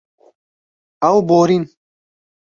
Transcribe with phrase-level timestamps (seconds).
[1.09, 1.63] Ew borîn.